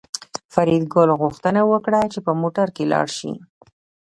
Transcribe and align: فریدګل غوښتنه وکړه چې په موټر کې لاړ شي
فریدګل 0.53 1.09
غوښتنه 1.21 1.61
وکړه 1.71 2.01
چې 2.13 2.19
په 2.25 2.31
موټر 2.41 2.67
کې 2.75 2.83
لاړ 2.93 3.07
شي 3.17 3.31